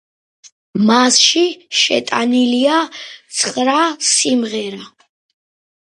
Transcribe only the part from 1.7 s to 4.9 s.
შეტანილია ცხრა სიმღერა.